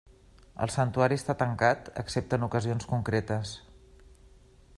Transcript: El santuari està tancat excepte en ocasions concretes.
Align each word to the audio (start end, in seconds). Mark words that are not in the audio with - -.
El 0.65 0.71
santuari 0.75 1.17
està 1.21 1.35
tancat 1.43 1.91
excepte 2.05 2.41
en 2.41 2.47
ocasions 2.49 2.91
concretes. 2.95 3.57